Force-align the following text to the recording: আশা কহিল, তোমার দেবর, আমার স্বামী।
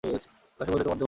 আশা 0.03 0.07
কহিল, 0.09 0.19
তোমার 0.57 0.67
দেবর, 0.67 0.79
আমার 0.81 0.89
স্বামী। 0.89 0.99